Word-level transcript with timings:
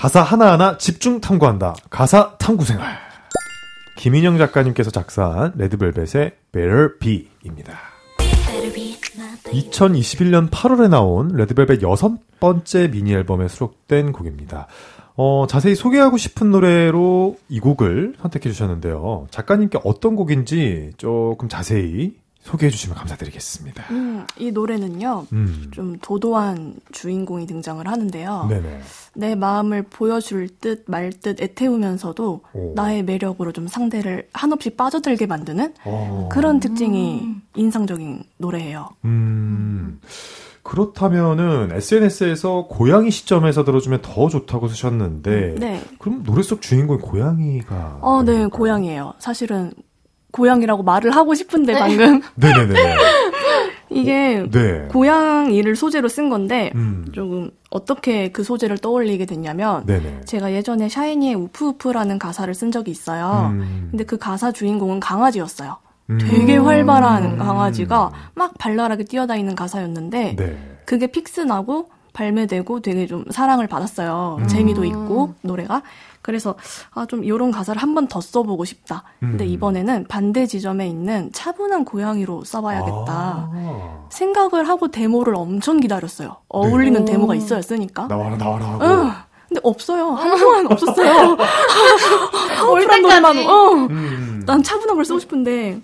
가사 0.00 0.22
하나하나 0.22 0.78
집중 0.78 1.20
탐구한다. 1.20 1.74
가사 1.90 2.34
탐구 2.38 2.64
생활. 2.64 2.96
김인영 3.98 4.38
작가님께서 4.38 4.90
작사한 4.90 5.52
레드벨벳의 5.56 6.32
Better 6.52 6.98
Be입니다. 6.98 7.78
2021년 9.44 10.48
8월에 10.48 10.88
나온 10.88 11.28
레드벨벳 11.34 11.82
여섯 11.82 12.14
번째 12.40 12.90
미니 12.90 13.12
앨범에 13.12 13.46
수록된 13.48 14.12
곡입니다. 14.12 14.68
어, 15.16 15.46
자세히 15.46 15.74
소개하고 15.74 16.16
싶은 16.16 16.50
노래로 16.50 17.36
이 17.50 17.60
곡을 17.60 18.14
선택해 18.22 18.48
주셨는데요. 18.48 19.26
작가님께 19.30 19.80
어떤 19.84 20.16
곡인지 20.16 20.92
조금 20.96 21.50
자세히 21.50 22.14
소개해 22.42 22.70
주시면 22.70 22.96
감사드리겠습니다. 22.96 23.84
음, 23.90 24.26
이 24.38 24.50
노래는요, 24.50 25.26
음. 25.32 25.70
좀 25.72 25.98
도도한 26.00 26.76
주인공이 26.90 27.46
등장을 27.46 27.86
하는데요. 27.86 28.46
네네. 28.48 28.80
내 29.14 29.34
마음을 29.34 29.82
보여줄 29.82 30.48
듯 30.60 30.84
말 30.86 31.10
듯 31.12 31.40
애태우면서도 31.40 32.40
오. 32.54 32.72
나의 32.74 33.02
매력으로 33.02 33.52
좀 33.52 33.66
상대를 33.68 34.28
한없이 34.32 34.70
빠져들게 34.70 35.26
만드는 35.26 35.74
오. 35.84 35.90
어. 35.90 36.28
그런 36.32 36.60
특징이 36.60 37.20
음. 37.22 37.42
인상적인 37.56 38.24
노래예요. 38.38 38.88
음. 39.04 40.00
그렇다면은 40.62 41.70
SNS에서 41.72 42.66
고양이 42.68 43.10
시점에서 43.10 43.64
들어주면 43.64 44.00
더 44.02 44.28
좋다고 44.28 44.68
쓰셨는데, 44.68 45.56
네. 45.58 45.82
그럼 45.98 46.22
노래 46.22 46.42
속 46.42 46.62
주인공이 46.62 47.00
고양이가? 47.00 47.98
어, 48.02 48.22
네, 48.22 48.46
고양이에요. 48.46 49.14
사실은 49.18 49.72
고양이라고 50.32 50.82
말을 50.82 51.10
하고 51.14 51.34
싶은데 51.34 51.74
네. 51.74 51.78
방금. 51.78 52.20
네네네. 52.36 52.74
이게 53.90 54.44
네. 54.50 54.86
고양이를 54.88 55.74
소재로 55.74 56.08
쓴 56.08 56.30
건데 56.30 56.70
음. 56.76 57.06
조금 57.12 57.50
어떻게 57.70 58.30
그 58.30 58.44
소재를 58.44 58.78
떠올리게 58.78 59.26
됐냐면 59.26 59.84
네네. 59.86 60.20
제가 60.26 60.52
예전에 60.52 60.88
샤이니의 60.88 61.34
Woof 61.34 61.58
Woof라는 61.58 62.18
가사를 62.18 62.52
쓴 62.54 62.70
적이 62.70 62.92
있어요. 62.92 63.50
음. 63.52 63.88
근데 63.90 64.04
그 64.04 64.16
가사 64.16 64.52
주인공은 64.52 65.00
강아지였어요. 65.00 65.76
음. 66.10 66.18
되게 66.18 66.56
활발한 66.56 67.38
강아지가 67.38 68.10
막 68.34 68.54
발랄하게 68.58 69.04
뛰어다니는 69.04 69.54
가사였는데 69.54 70.36
네. 70.36 70.58
그게 70.84 71.06
fix 71.08 71.40
나고 71.40 71.88
발매되고 72.24 72.80
되게 72.80 73.06
좀 73.06 73.24
사랑을 73.30 73.66
받았어요. 73.66 74.36
음. 74.40 74.46
재미도 74.46 74.84
있고 74.84 75.32
노래가. 75.40 75.82
그래서 76.22 76.54
아 76.92 77.06
좀 77.06 77.24
이런 77.24 77.50
가사를 77.50 77.80
한 77.80 77.94
번 77.94 78.06
더 78.08 78.20
써보고 78.20 78.64
싶다. 78.66 79.04
근데 79.20 79.44
음. 79.44 79.48
이번에는 79.48 80.04
반대 80.06 80.44
지점에 80.46 80.86
있는 80.86 81.30
차분한 81.32 81.84
고양이로 81.86 82.44
써봐야겠다. 82.44 83.06
아. 83.08 84.06
생각을 84.10 84.68
하고 84.68 84.88
데모를 84.88 85.34
엄청 85.34 85.80
기다렸어요. 85.80 86.36
어울리는 86.48 87.04
네. 87.06 87.12
데모가 87.12 87.34
있어야 87.36 87.62
쓰니까. 87.62 88.06
나와라 88.08 88.36
나와라 88.36 88.66
하고. 88.66 88.84
응. 88.84 89.10
근데 89.48 89.60
없어요. 89.64 90.10
한 90.10 90.38
동안 90.38 90.66
없었어요. 90.70 91.36
얼른 92.70 93.02
노래만. 93.02 93.38
어. 93.48 93.72
음. 93.88 94.42
난 94.46 94.62
차분한 94.62 94.94
걸 94.96 95.04
쓰고 95.06 95.18
싶은데 95.20 95.80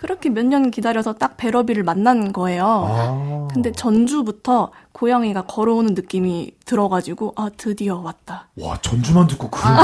그렇게 0.00 0.30
몇 0.30 0.46
년 0.46 0.70
기다려서 0.70 1.12
딱 1.12 1.36
베러비를 1.36 1.82
만난 1.82 2.32
거예요. 2.32 2.64
아. 2.66 3.48
근데 3.52 3.70
전주부터 3.70 4.70
고양이가 4.92 5.42
걸어오는 5.42 5.92
느낌이 5.92 6.52
들어가지고 6.64 7.34
아 7.36 7.50
드디어 7.54 7.98
왔다. 7.98 8.48
와 8.58 8.78
전주만 8.80 9.26
듣고 9.26 9.50
그런 9.50 9.76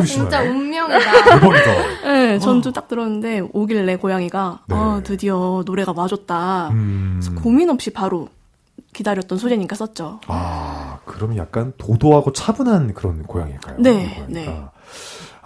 아? 0.00 0.04
진짜 0.04 0.42
운명이다. 0.42 1.24
대박이다. 1.40 1.72
네 2.12 2.38
전주 2.38 2.72
딱 2.72 2.88
들었는데 2.88 3.48
오길래 3.54 3.96
고양이가 3.96 4.60
네. 4.66 4.74
아 4.76 5.00
드디어 5.02 5.62
노래가 5.64 5.94
와줬다. 5.96 6.68
음. 6.72 7.22
고민 7.42 7.70
없이 7.70 7.90
바로 7.90 8.28
기다렸던 8.92 9.38
소재니까 9.38 9.74
썼죠. 9.76 10.20
아 10.26 10.98
그러면 11.06 11.38
약간 11.38 11.72
도도하고 11.78 12.32
차분한 12.34 12.92
그런 12.92 13.22
고양이일까요? 13.22 13.76
네, 13.78 14.24
네. 14.28 14.62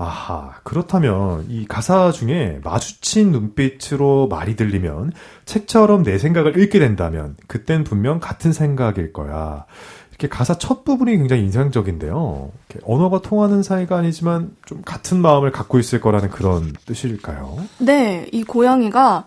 아하, 0.00 0.52
그렇다면 0.62 1.46
이 1.48 1.66
가사 1.66 2.12
중에 2.12 2.60
마주친 2.62 3.32
눈빛으로 3.32 4.28
말이 4.28 4.54
들리면 4.54 5.12
책처럼 5.44 6.04
내 6.04 6.18
생각을 6.18 6.56
읽게 6.56 6.78
된다면 6.78 7.36
그땐 7.48 7.82
분명 7.82 8.20
같은 8.20 8.52
생각일 8.52 9.12
거야. 9.12 9.66
이렇게 10.10 10.28
가사 10.28 10.56
첫 10.56 10.84
부분이 10.84 11.16
굉장히 11.16 11.42
인상적인데요. 11.42 12.52
언어가 12.84 13.20
통하는 13.20 13.64
사이가 13.64 13.96
아니지만 13.96 14.52
좀 14.64 14.82
같은 14.82 15.20
마음을 15.20 15.50
갖고 15.50 15.80
있을 15.80 16.00
거라는 16.00 16.30
그런 16.30 16.72
뜻일까요? 16.86 17.58
네, 17.78 18.28
이 18.30 18.44
고양이가 18.44 19.26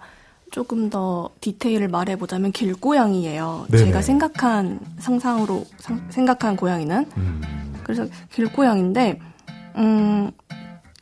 조금 0.52 0.90
더 0.90 1.30
디테일을 1.42 1.90
말해보자면 1.90 2.54
길고양이예요. 2.54 3.66
네네. 3.70 3.86
제가 3.86 4.02
생각한 4.02 4.80
상상으로 5.00 5.66
상, 5.78 6.02
생각한 6.10 6.56
고양이는 6.56 7.06
음. 7.18 7.74
그래서 7.84 8.06
길고양인데 8.32 9.20
음, 9.78 10.32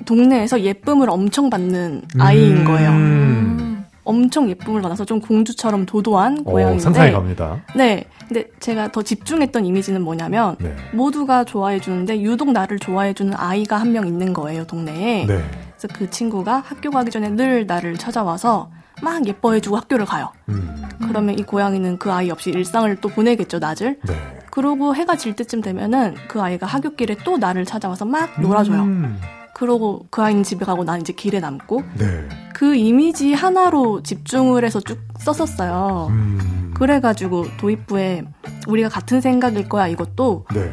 동네에서 0.06 0.62
예쁨을 0.62 1.10
엄청 1.10 1.50
받는 1.50 2.04
아이인 2.20 2.58
음. 2.58 2.66
거예요. 2.66 2.90
음. 2.92 3.86
엄청 4.04 4.50
예쁨을 4.50 4.82
받아서 4.82 5.06
좀 5.06 5.20
공주처럼 5.22 5.86
도도한 5.86 6.40
어, 6.40 6.52
고양이인데 6.52 6.84
상상이 6.84 7.12
갑니다. 7.12 7.62
네. 7.76 8.06
근데 8.28 8.46
제가 8.60 8.92
더 8.92 9.04
집중했던 9.04 9.66
이미지는 9.66 10.02
뭐냐면 10.02 10.56
네. 10.60 10.76
모두가 10.94 11.44
좋아해 11.44 11.80
주는데 11.80 12.22
유독 12.22 12.52
나를 12.52 12.80
좋아해 12.80 13.14
주는 13.14 13.34
아이가 13.36 13.78
한 13.78 13.90
명 13.92 14.08
있는 14.08 14.34
거예요, 14.34 14.66
동네에. 14.66 15.26
네. 15.28 15.44
그래서 15.78 15.88
그 15.94 16.10
친구가 16.10 16.64
학교 16.66 16.90
가기 16.92 17.12
전에 17.12 17.30
늘 17.30 17.66
나를 17.68 17.98
찾아와서 17.98 18.70
막 19.02 19.26
예뻐해주고 19.28 19.78
학교를 19.78 20.06
가요. 20.06 20.32
음. 20.50 20.76
그러면 21.08 21.38
이 21.38 21.44
고양이는 21.44 21.98
그 22.00 22.12
아이 22.12 22.30
없이 22.32 22.50
일상을 22.50 22.94
또 22.98 23.10
보내겠죠, 23.10 23.60
낮을. 23.60 24.00
네. 24.08 24.14
그러고 24.52 24.96
해가 24.96 25.16
질 25.18 25.36
때쯤 25.36 25.62
되면은 25.62 26.16
그 26.28 26.42
아이가 26.42 26.66
학교길에 26.66 27.16
또 27.24 27.38
나를 27.38 27.64
찾아와서 27.66 28.06
막 28.06 28.40
놀아줘요. 28.42 28.82
음. 28.82 29.20
그러고 29.60 30.06
그 30.10 30.22
아이는 30.22 30.44
집에 30.44 30.66
가고 30.66 30.86
난 30.86 31.02
이제 31.02 31.12
길에 31.12 31.42
남고 31.42 31.84
네. 31.98 32.30
그 32.54 32.76
이미지 32.76 33.34
하나로 33.34 34.04
집중을 34.04 34.64
해서 34.64 34.80
쭉 34.80 34.98
썼었어요. 35.20 36.08
음. 36.12 36.72
그래가지고 36.74 37.46
도입부에 37.58 38.24
우리가 38.70 38.88
같은 38.88 39.20
생각일 39.20 39.68
거야 39.68 39.88
이것도 39.88 40.46
네. 40.54 40.72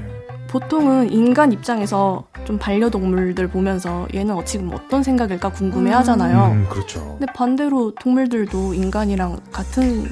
보통은 0.48 1.10
인간 1.12 1.50
입장에서 1.50 2.28
좀 2.44 2.58
반려동물들 2.58 3.48
보면서 3.48 4.06
얘는 4.14 4.44
지금 4.44 4.70
어떤 4.72 5.02
생각일까 5.02 5.50
궁금해 5.50 5.90
하잖아요. 5.90 6.52
음, 6.52 6.66
그렇죠. 6.70 7.16
근데 7.18 7.26
반대로 7.32 7.92
동물들도 7.96 8.74
인간이랑 8.74 9.40
같은 9.50 10.04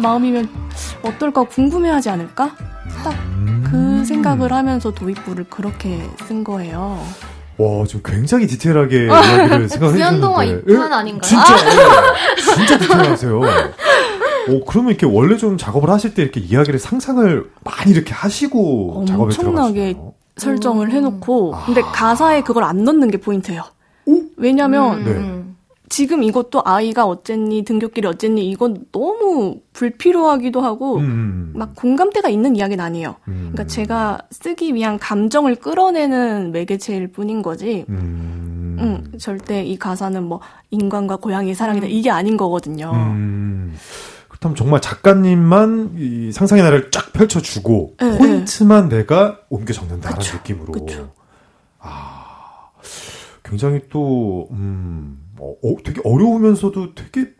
마음이면 0.00 0.48
어떨까 1.02 1.44
궁금해 1.44 1.90
하지 1.90 2.08
않을까? 2.08 2.56
딱그 3.04 3.76
음. 3.76 4.04
생각을 4.06 4.54
하면서 4.54 4.90
도입부를 4.90 5.44
그렇게 5.50 6.08
쓴 6.26 6.42
거예요. 6.42 6.98
와, 7.56 7.84
지금 7.86 8.00
굉장히 8.04 8.46
디테일하게 8.46 9.06
이야기를 9.06 9.68
생각해 9.68 9.92
주셨는데. 9.92 10.62
2편 10.66 10.92
아닌가요? 10.92 11.20
진짜, 11.22 11.56
네. 11.56 11.70
진짜 12.54 12.78
디테일하세요. 12.78 13.40
오, 14.48 14.64
그러면 14.64 14.90
이렇게 14.90 15.06
원래 15.06 15.36
좀 15.36 15.56
작업을 15.56 15.88
하실 15.90 16.14
때 16.14 16.22
이렇게 16.22 16.40
이야기를 16.40 16.78
상상을 16.78 17.50
많이 17.64 17.92
이렇게 17.92 18.12
하시고 18.12 19.04
작업에 19.08 19.32
들어가시나요? 19.32 19.50
엄청나게 19.50 19.96
설정을 20.36 20.90
해놓고, 20.90 21.54
아. 21.54 21.64
근데 21.64 21.80
가사에 21.80 22.42
그걸 22.42 22.64
안 22.64 22.84
넣는 22.84 23.10
게 23.10 23.18
포인트예요. 23.18 23.62
오? 24.06 24.20
왜냐면, 24.36 24.98
음. 24.98 25.04
네. 25.04 25.43
지금 25.88 26.22
이것도 26.22 26.62
아이가 26.64 27.04
어쨌니 27.04 27.62
등교길이 27.62 28.06
어쨌니 28.06 28.48
이건 28.48 28.84
너무 28.90 29.60
불필요하기도 29.74 30.60
하고 30.60 30.96
음. 30.96 31.52
막 31.54 31.74
공감대가 31.74 32.28
있는 32.28 32.56
이야기는 32.56 32.82
아니에요. 32.82 33.16
음. 33.28 33.50
그러니까 33.52 33.66
제가 33.66 34.18
쓰기 34.30 34.74
위한 34.74 34.98
감정을 34.98 35.56
끌어내는 35.56 36.52
매개체일 36.52 37.08
뿐인 37.12 37.42
거지. 37.42 37.84
음. 37.88 38.76
음 38.80 39.18
절대 39.18 39.62
이 39.62 39.76
가사는 39.76 40.22
뭐 40.22 40.40
인간과 40.70 41.16
고양이의 41.16 41.54
사랑이다 41.54 41.86
이게 41.86 42.10
아닌 42.10 42.36
거거든요. 42.36 42.90
음. 42.92 43.76
그렇다면 44.28 44.56
정말 44.56 44.80
작가님만 44.80 45.94
이 45.98 46.32
상상의 46.32 46.64
나를 46.64 46.90
쫙 46.90 47.12
펼쳐주고 47.12 47.96
네, 48.00 48.18
포인트만 48.18 48.88
네. 48.88 48.98
내가 48.98 49.38
옮겨 49.48 49.72
적는다는 49.72 50.18
그쵸, 50.18 50.36
느낌으로. 50.36 50.72
그쵸. 50.72 51.12
아, 51.78 52.70
굉장히 53.54 53.82
또 53.88 54.48
음. 54.50 55.16
어, 55.38 55.54
어, 55.62 55.76
되게 55.84 56.00
어려우면서도 56.04 56.94
되게 56.96 57.30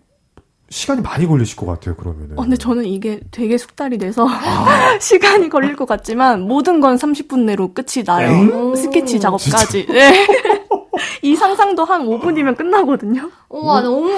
시간이 0.69 1.02
많이 1.02 1.26
걸리실 1.26 1.56
것 1.56 1.66
같아요, 1.66 1.96
그러면은. 1.96 2.38
어, 2.38 2.43
근데 2.43 2.56
저는 2.56 2.84
이게 2.84 3.20
되게 3.32 3.58
숙달이 3.58 3.99
돼서 3.99 4.25
아. 4.28 4.96
시간이 5.00 5.49
걸릴 5.49 5.75
것 5.75 5.87
같지만 5.87 6.43
모든 6.43 6.81
건 6.81 6.96
30분 6.96 7.40
내로 7.40 7.72
끝이 7.75 8.05
나요. 8.05 8.28
엥? 8.28 8.76
스케치 8.76 9.19
작업까지. 9.19 9.87
네. 9.87 10.26
이 11.22 11.34
상상도 11.34 11.84
한 11.84 12.06
5분이면 12.06 12.56
끝나거든요. 12.56 13.31
우와, 13.49 13.81
너무, 13.81 14.16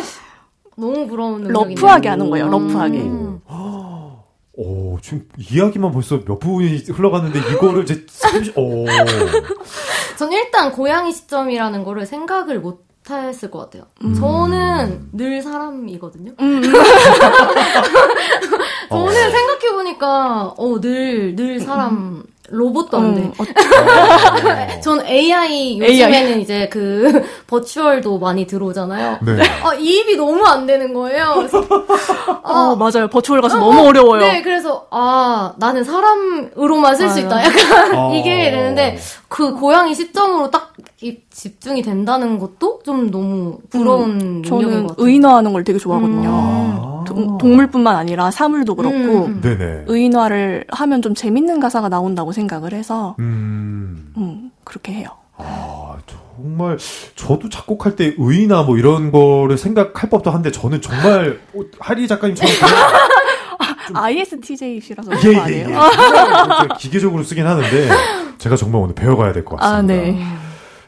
너무 0.76 1.06
부러운 1.06 1.44
러프하게 1.44 2.10
하는 2.10 2.28
거예요, 2.28 2.48
러프하게. 2.48 2.98
음. 2.98 3.40
오, 4.96 5.00
지금 5.00 5.28
이야기만 5.38 5.92
벌써 5.92 6.20
몇 6.24 6.38
분이 6.38 6.84
흘러갔는데 6.88 7.38
이거를 7.52 7.82
이제 7.82 8.04
30, 8.08 8.56
오. 8.56 8.86
전 10.18 10.32
일단 10.32 10.72
고양이 10.72 11.12
시점이라는 11.12 11.84
거를 11.84 12.06
생각을 12.06 12.60
못 12.60 12.86
못했을 13.06 13.50
것 13.50 13.58
같아요. 13.60 13.84
음. 14.04 14.14
저는 14.14 15.10
늘 15.12 15.40
사람이거든요. 15.42 16.32
음. 16.40 16.62
저는 18.90 19.06
어. 19.06 19.10
생각해보니까, 19.30 20.54
어, 20.56 20.80
늘, 20.80 21.36
늘 21.36 21.60
사람, 21.60 22.24
로봇도 22.48 22.96
안 22.96 23.14
돼. 23.14 23.32
어. 23.38 24.80
전 24.80 25.04
AI 25.04 25.78
요즘에는 25.78 26.28
AI. 26.28 26.40
이제 26.40 26.68
그 26.68 27.24
버추얼도 27.46 28.18
많이 28.18 28.46
들어오잖아요. 28.46 29.18
네. 29.22 29.42
아, 29.62 29.74
이입이 29.74 30.16
너무 30.16 30.44
안 30.44 30.66
되는 30.66 30.92
거예요. 30.92 31.34
그래서, 31.36 31.64
아, 32.42 32.50
어, 32.72 32.76
맞아요. 32.76 33.08
버추얼 33.08 33.40
가서 33.40 33.56
어, 33.56 33.60
너무 33.60 33.88
어려워요. 33.88 34.20
네, 34.20 34.42
그래서 34.42 34.86
아 34.90 35.54
나는 35.58 35.84
사람으로만 35.84 36.96
쓸 36.96 37.08
수 37.08 37.20
있다. 37.20 37.44
약간 37.44 37.94
어. 37.94 38.14
이게 38.14 38.50
되는데 38.50 38.98
그 39.28 39.54
고양이 39.54 39.94
시점으로 39.94 40.50
딱 40.50 40.72
집중이 41.30 41.82
된다는 41.82 42.38
것도 42.38 42.80
좀 42.84 43.10
너무 43.10 43.58
부러운 43.70 44.20
음, 44.20 44.42
저는 44.42 44.88
의인화하는 44.96 45.52
걸 45.52 45.64
되게 45.64 45.78
좋아하거든요. 45.78 46.28
아~ 46.32 46.95
동, 47.06 47.38
동물뿐만 47.38 47.96
아니라 47.96 48.30
사물도 48.30 48.74
그렇고 48.74 48.96
음, 49.26 49.40
음. 49.44 49.84
의인화를 49.86 50.64
하면 50.68 51.02
좀 51.02 51.14
재밌는 51.14 51.60
가사가 51.60 51.88
나온다고 51.88 52.32
생각을 52.32 52.72
해서 52.74 53.16
음. 53.18 54.12
음, 54.16 54.50
그렇게 54.64 54.92
해요. 54.92 55.08
아 55.38 55.96
정말 56.06 56.78
저도 57.14 57.48
작곡할 57.48 57.96
때 57.96 58.14
의인화 58.18 58.62
뭐 58.64 58.76
이런 58.78 59.10
거를 59.12 59.56
생각할 59.58 60.08
법도 60.10 60.30
한데 60.30 60.50
저는 60.50 60.80
정말 60.80 61.40
하리 61.78 62.06
작가님처럼 62.08 62.52
ISTJ시라서 63.94 65.10
예, 65.24 65.52
예, 65.52 65.60
예. 65.60 65.66
기계적으로 66.78 67.22
쓰긴 67.22 67.46
하는데 67.46 67.88
제가 68.38 68.56
정말 68.56 68.82
오늘 68.82 68.94
배워가야 68.94 69.32
될 69.32 69.44
것 69.44 69.56
같습니다. 69.56 69.78
아, 69.78 69.82
네. 69.82 70.18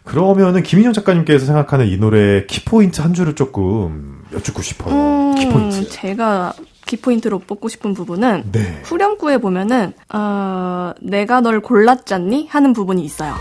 그러면은 0.08 0.62
김인영 0.62 0.94
작가님께서 0.94 1.44
생각하는 1.44 1.87
이 1.87 1.99
노래 1.99 2.46
키포인트 2.46 3.02
한 3.02 3.12
줄을 3.12 3.34
조금 3.34 4.22
여쭙고 4.32 4.62
싶어요. 4.62 4.94
음, 4.94 5.34
키포인트. 5.34 5.88
제가 5.90 6.55
키포인트로 6.87 7.40
뽑고 7.40 7.69
싶은 7.69 7.93
부분은 7.93 8.44
네. 8.50 8.81
후렴구에 8.84 9.37
보면은 9.37 9.93
어, 10.12 10.93
내가 11.02 11.43
널 11.43 11.60
골랐잖니 11.60 12.49
하는 12.49 12.72
부분이 12.72 13.05
있어요. 13.05 13.34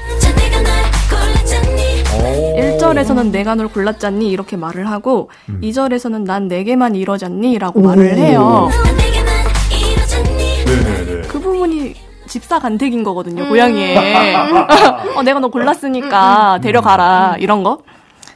1절에서는 2.57 3.31
내가 3.31 3.55
널 3.55 3.69
골랐잖니 3.69 4.29
이렇게 4.29 4.57
말을 4.57 4.89
하고 4.89 5.29
음. 5.47 5.61
2절에서는 5.63 6.23
난 6.23 6.49
내게만 6.49 6.95
이러잖니 6.95 7.57
라고 7.59 7.79
말을 7.79 8.17
해요. 8.17 8.69
네네네. 10.65 11.27
그 11.29 11.39
부분이 11.39 11.95
집사 12.27 12.59
간택인 12.59 13.03
거거든요, 13.03 13.43
음. 13.43 13.49
고양이에. 13.49 14.35
어, 15.15 15.23
내가 15.23 15.39
너 15.39 15.47
골랐으니까 15.49 16.55
음. 16.57 16.61
데려가라, 16.61 17.37
이런 17.39 17.63
거. 17.63 17.79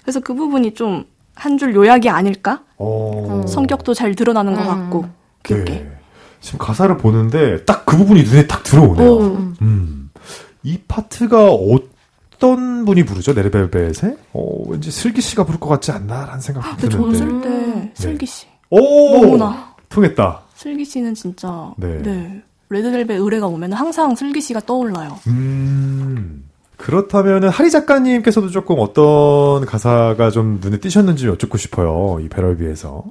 그래서 0.01 0.19
그 0.19 0.33
부분이 0.33 0.73
좀 0.73 1.05
한 1.33 1.57
줄 1.57 1.73
요약이 1.73 2.07
아닐까? 2.09 2.61
오. 2.77 3.45
성격도 3.47 3.93
잘 3.95 4.13
드러나는 4.13 4.53
것 4.53 4.61
음. 4.61 4.67
같고, 4.67 5.05
귀엽게. 5.43 5.71
네. 5.73 5.91
지금 6.39 6.59
가사를 6.59 6.95
보는데 6.97 7.63
딱 7.65 7.83
그 7.85 7.97
부분이 7.97 8.23
눈에 8.23 8.45
딱 8.47 8.61
들어오네요. 8.63 9.17
음. 9.61 10.09
이 10.63 10.77
파트가 10.87 11.49
어떤 11.49 12.85
분이 12.85 13.05
부르죠? 13.05 13.33
네르벨벳에? 13.33 14.15
어, 14.33 14.63
왠지 14.67 14.91
슬기 14.91 15.19
씨가 15.21 15.45
부를 15.45 15.59
것 15.59 15.67
같지 15.69 15.91
않나라는 15.91 16.41
생각이 16.41 16.67
아, 16.67 16.75
드는데. 16.77 16.97
저는 16.97 17.15
쓸 17.15 17.41
때 17.41 17.91
슬기 17.95 18.25
씨. 18.25 18.45
오! 18.69 18.79
너무나. 19.21 19.73
통했다. 19.89 20.41
슬기 20.55 20.85
씨는 20.85 21.15
진짜 21.15 21.71
네. 21.77 21.97
네. 22.03 22.41
레드벨벳 22.71 23.19
의뢰가 23.19 23.47
오면 23.47 23.73
항상 23.73 24.15
슬기 24.15 24.41
씨가 24.41 24.61
떠올라요. 24.61 25.19
음. 25.27 26.45
그렇다면 26.77 27.49
하리 27.49 27.69
작가님께서도 27.69 28.49
조금 28.49 28.77
어떤 28.79 29.65
가사가 29.65 30.31
좀 30.31 30.59
눈에 30.61 30.79
띄셨는지 30.79 31.27
여쭙고 31.27 31.57
싶어요. 31.57 32.19
이 32.21 32.29
배럴비에서. 32.29 33.03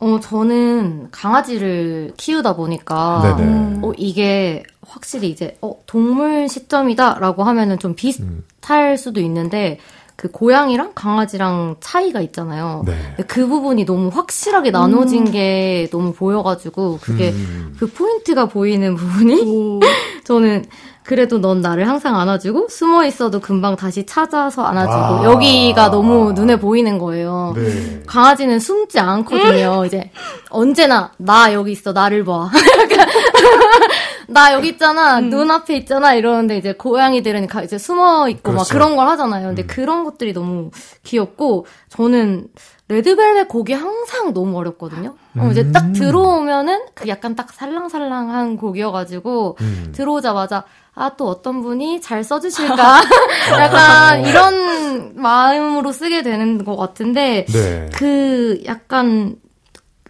어, 0.00 0.20
저는 0.20 1.08
강아지를 1.10 2.12
키우다 2.16 2.54
보니까, 2.54 3.36
음. 3.40 3.80
어, 3.82 3.92
이게 3.98 4.62
확실히 4.86 5.28
이제, 5.28 5.58
어, 5.60 5.74
동물 5.86 6.48
시점이다라고 6.48 7.42
하면은 7.42 7.78
좀 7.80 7.94
비슷할 7.94 8.92
음. 8.92 8.96
수도 8.96 9.20
있는데, 9.20 9.78
그 10.18 10.28
고양이랑 10.32 10.94
강아지랑 10.96 11.76
차이가 11.78 12.20
있잖아요. 12.22 12.82
네. 12.84 13.24
그 13.28 13.46
부분이 13.46 13.84
너무 13.84 14.08
확실하게 14.08 14.72
나눠진 14.72 15.28
음. 15.28 15.30
게 15.30 15.88
너무 15.92 16.12
보여가지고 16.12 16.98
그게 17.00 17.30
음. 17.30 17.76
그 17.78 17.86
포인트가 17.86 18.46
보이는 18.46 18.96
부분이 18.96 19.78
저는 20.26 20.64
그래도 21.04 21.40
넌 21.40 21.60
나를 21.60 21.86
항상 21.86 22.18
안아주고 22.18 22.66
숨어 22.68 23.04
있어도 23.06 23.38
금방 23.38 23.76
다시 23.76 24.06
찾아서 24.06 24.64
안아주고 24.64 24.96
아~ 24.96 25.24
여기가 25.24 25.92
너무 25.92 26.32
눈에 26.32 26.58
보이는 26.58 26.98
거예요. 26.98 27.52
네. 27.54 28.02
강아지는 28.04 28.58
숨지 28.58 28.98
않거든요. 28.98 29.84
이제 29.86 30.10
언제나 30.50 31.12
나 31.16 31.54
여기 31.54 31.70
있어 31.70 31.92
나를 31.92 32.24
봐. 32.24 32.50
나 34.30 34.52
여기 34.52 34.68
있잖아, 34.68 35.20
음. 35.20 35.30
눈 35.30 35.50
앞에 35.50 35.74
있잖아, 35.78 36.12
이러는데 36.12 36.58
이제 36.58 36.74
고양이들은 36.74 37.46
가, 37.46 37.62
이제 37.62 37.78
숨어 37.78 38.28
있고 38.28 38.52
그렇죠. 38.52 38.58
막 38.58 38.68
그런 38.68 38.96
걸 38.96 39.08
하잖아요. 39.08 39.48
근데 39.48 39.62
음. 39.62 39.66
그런 39.66 40.04
것들이 40.04 40.34
너무 40.34 40.70
귀엽고, 41.02 41.66
저는 41.88 42.48
레드벨벳 42.88 43.48
곡이 43.48 43.72
항상 43.72 44.34
너무 44.34 44.58
어렵거든요. 44.58 45.14
음. 45.36 45.40
어, 45.40 45.50
이제 45.50 45.72
딱 45.72 45.86
음. 45.86 45.92
들어오면은 45.94 46.80
그 46.94 47.08
약간 47.08 47.36
딱 47.36 47.52
살랑살랑한 47.52 48.58
곡이어가지고, 48.58 49.56
음. 49.62 49.92
들어오자마자, 49.94 50.64
아, 50.94 51.16
또 51.16 51.26
어떤 51.28 51.62
분이 51.62 52.02
잘 52.02 52.22
써주실까? 52.22 52.76
약간 53.60 54.26
이런 54.26 55.14
마음으로 55.14 55.90
쓰게 55.90 56.22
되는 56.22 56.62
것 56.64 56.76
같은데, 56.76 57.46
네. 57.46 57.90
그 57.94 58.60
약간 58.66 59.36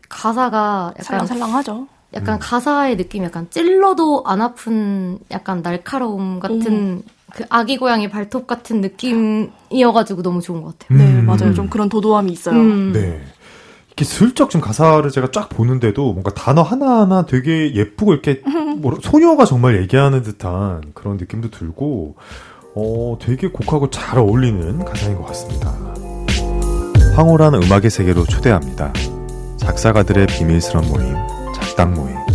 가사가 0.08 0.94
약간 0.98 1.04
살랑살랑하죠. 1.04 1.86
약간 2.14 2.36
음. 2.36 2.38
가사의 2.40 2.96
느낌이 2.96 3.26
약간 3.26 3.48
찔러도 3.50 4.24
안 4.26 4.40
아픈 4.40 5.18
약간 5.30 5.62
날카로움 5.62 6.40
같은 6.40 7.02
오. 7.04 7.18
그 7.32 7.44
아기 7.50 7.76
고양이 7.76 8.08
발톱 8.08 8.46
같은 8.46 8.80
느낌이어가지고 8.80 10.22
너무 10.22 10.40
좋은 10.40 10.62
것 10.62 10.78
같아요. 10.78 10.98
네, 10.98 11.04
음. 11.04 11.16
네, 11.16 11.22
맞아요. 11.22 11.54
좀 11.54 11.68
그런 11.68 11.88
도도함이 11.88 12.32
있어요. 12.32 12.56
음. 12.56 12.92
네. 12.92 13.20
이렇게 13.88 14.04
슬쩍 14.04 14.48
좀 14.48 14.60
가사를 14.60 15.10
제가 15.10 15.30
쫙 15.32 15.48
보는데도 15.48 16.12
뭔가 16.12 16.32
단어 16.32 16.62
하나하나 16.62 17.26
되게 17.26 17.74
예쁘고 17.74 18.12
이렇게 18.12 18.42
뭐 18.78 18.96
소녀가 19.02 19.44
정말 19.44 19.80
얘기하는 19.82 20.22
듯한 20.22 20.92
그런 20.94 21.16
느낌도 21.16 21.50
들고 21.50 22.14
어, 22.74 23.18
되게 23.20 23.48
곡하고 23.48 23.90
잘 23.90 24.20
어울리는 24.20 24.84
가사인 24.84 25.16
것 25.16 25.26
같습니다. 25.26 25.74
황홀한 27.16 27.54
음악의 27.54 27.90
세계로 27.90 28.24
초대합니다. 28.24 28.92
작사가들의 29.56 30.28
비밀스런 30.28 30.86
모임. 30.86 31.37
작당 31.78 31.94
모임 31.94 32.27